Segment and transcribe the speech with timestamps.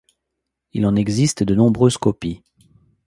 [0.73, 2.41] Il en existe de nombreuses copies.